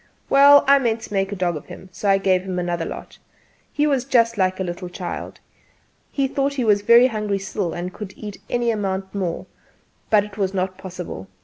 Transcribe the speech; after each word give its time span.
Well, 0.31 0.63
I 0.67 0.79
meant 0.79 1.01
to 1.01 1.13
make 1.13 1.31
a 1.31 1.35
dog 1.35 1.55
of 1.55 1.67
him, 1.67 1.89
so 1.91 2.09
I 2.09 2.17
gave 2.17 2.41
him 2.41 2.57
another 2.57 2.85
lot. 2.85 3.19
He 3.71 3.85
was 3.85 4.03
just 4.03 4.35
like 4.35 4.59
a 4.59 4.63
little 4.63 4.89
child 4.89 5.39
he 6.11 6.27
thought 6.27 6.55
he 6.55 6.63
was 6.65 6.81
very 6.81 7.05
hungry 7.05 7.37
still 7.37 7.73
and 7.73 7.93
could 7.93 8.15
eat 8.17 8.41
any 8.49 8.71
amount 8.71 9.13
more; 9.13 9.45
but 10.09 10.23
it 10.23 10.39
was 10.39 10.55
not 10.55 10.79
possible. 10.79 11.27